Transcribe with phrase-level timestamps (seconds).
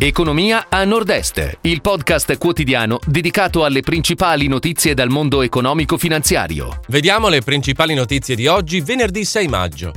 [0.00, 6.82] Economia a Nord-Est, il podcast quotidiano dedicato alle principali notizie dal mondo economico-finanziario.
[6.86, 9.92] Vediamo le principali notizie di oggi, venerdì 6 maggio.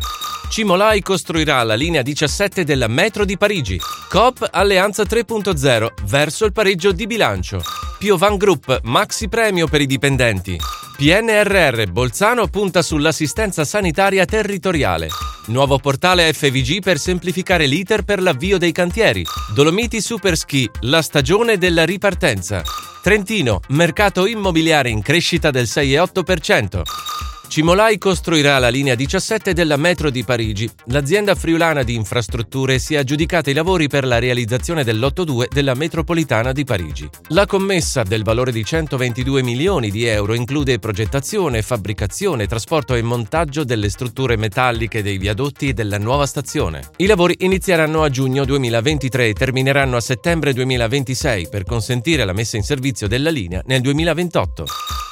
[0.49, 3.79] Cimolai costruirà la linea 17 della metro di Parigi.
[4.09, 7.61] COP Alleanza 3.0 verso il pareggio di bilancio.
[7.99, 10.57] Piovan Group maxi premio per i dipendenti.
[10.97, 15.09] PNRR Bolzano punta sull'assistenza sanitaria territoriale.
[15.47, 19.25] Nuovo portale FVG per semplificare l'iter per l'avvio dei cantieri.
[19.53, 22.61] Dolomiti Super Ski, la stagione della ripartenza.
[23.01, 27.30] Trentino, mercato immobiliare in crescita del 6,8%.
[27.51, 30.71] Cimolai costruirà la linea 17 della metro di Parigi.
[30.85, 36.53] L'azienda friulana di infrastrutture si è aggiudicata i lavori per la realizzazione dell'8-2 della metropolitana
[36.53, 37.09] di Parigi.
[37.27, 43.65] La commessa del valore di 122 milioni di euro include progettazione, fabbricazione, trasporto e montaggio
[43.65, 46.91] delle strutture metalliche dei viadotti e della nuova stazione.
[46.95, 52.55] I lavori inizieranno a giugno 2023 e termineranno a settembre 2026 per consentire la messa
[52.55, 54.65] in servizio della linea nel 2028.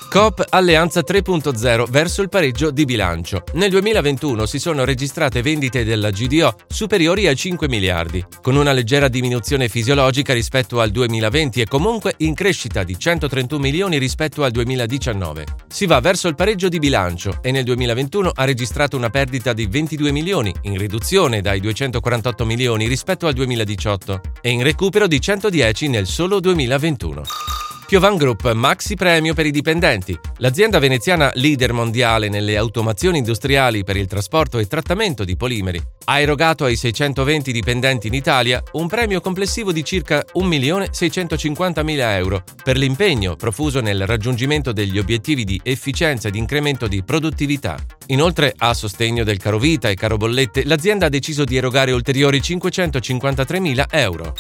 [0.10, 3.44] Coop Alleanza 3.0 verso il pareggio di bilancio.
[3.54, 9.08] Nel 2021 si sono registrate vendite della GDO superiori a 5 miliardi, con una leggera
[9.08, 15.46] diminuzione fisiologica rispetto al 2020 e comunque in crescita di 131 milioni rispetto al 2019.
[15.68, 19.68] Si va verso il pareggio di bilancio e nel 2021 ha registrato una perdita di
[19.68, 25.88] 22 milioni, in riduzione dai 248 milioni rispetto al 2018 e in recupero di 110
[25.88, 27.49] nel solo 2021.
[27.90, 30.16] Piovan Group Maxi Premio per i dipendenti.
[30.38, 36.20] L'azienda veneziana leader mondiale nelle automazioni industriali per il trasporto e trattamento di polimeri ha
[36.20, 43.36] erogato ai 620 dipendenti in Italia un premio complessivo di circa 1.650.000 euro per l'impegno
[43.36, 47.76] profuso nel raggiungimento degli obiettivi di efficienza ed incremento di produttività.
[48.10, 52.40] Inoltre, a sostegno del caro vita e caro bollette, l'azienda ha deciso di erogare ulteriori
[52.40, 54.36] 553.000 euro.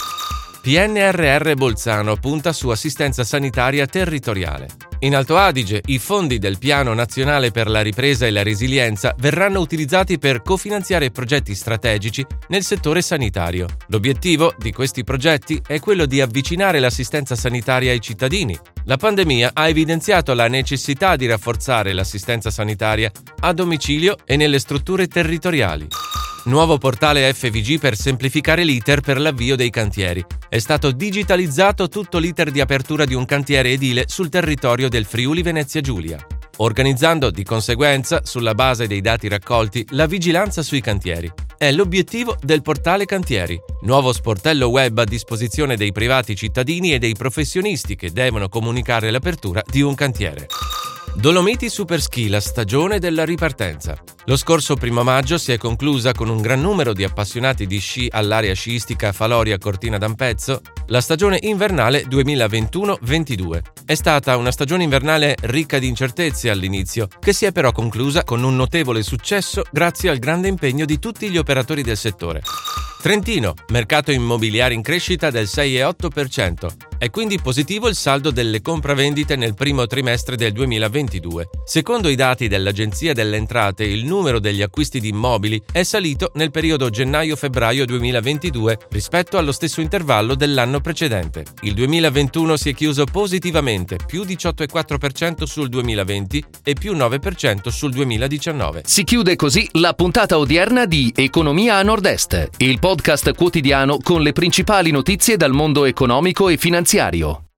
[0.69, 4.67] PNRR Bolzano punta su assistenza sanitaria territoriale.
[4.99, 9.61] In Alto Adige, i fondi del Piano Nazionale per la Ripresa e la Resilienza verranno
[9.61, 13.65] utilizzati per cofinanziare progetti strategici nel settore sanitario.
[13.87, 18.55] L'obiettivo di questi progetti è quello di avvicinare l'assistenza sanitaria ai cittadini.
[18.83, 25.07] La pandemia ha evidenziato la necessità di rafforzare l'assistenza sanitaria a domicilio e nelle strutture
[25.07, 25.87] territoriali.
[26.45, 30.25] Nuovo portale FVG per semplificare l'iter per l'avvio dei cantieri.
[30.47, 35.41] È stato digitalizzato tutto l'iter di apertura di un cantiere edile sul territorio del Friuli
[35.41, 36.17] Venezia Giulia,
[36.57, 41.29] organizzando di conseguenza, sulla base dei dati raccolti, la vigilanza sui cantieri.
[41.57, 47.15] È l'obiettivo del portale Cantieri, nuovo sportello web a disposizione dei privati cittadini e dei
[47.15, 50.47] professionisti che devono comunicare l'apertura di un cantiere.
[51.15, 53.97] Dolomiti Super Ski, la stagione della ripartenza.
[54.25, 58.07] Lo scorso primo maggio si è conclusa con un gran numero di appassionati di sci
[58.09, 63.61] all'area sciistica Faloria Cortina d'Ampezzo la stagione invernale 2021-22.
[63.85, 68.43] È stata una stagione invernale ricca di incertezze all'inizio, che si è però conclusa con
[68.43, 72.41] un notevole successo grazie al grande impegno di tutti gli operatori del settore.
[73.01, 76.88] Trentino, mercato immobiliare in crescita del 6,8%.
[76.99, 81.47] È quindi positivo il saldo delle compravendite nel primo trimestre del 2022.
[81.63, 86.51] Secondo i dati dell'Agenzia delle Entrate, il numero degli acquisti di immobili è salito nel
[86.51, 91.45] periodo gennaio-febbraio 2022 rispetto allo stesso intervallo dell'anno precedente.
[91.61, 98.81] Il 2021 si è chiuso positivamente, più 18,4% sul 2020 e più 9% sul 2019.
[98.85, 104.33] Si chiude così la puntata odierna di Economia a Nord-Est, il podcast quotidiano con le
[104.33, 106.57] principali notizie dal mondo economico e
[106.89, 107.48] finanziario.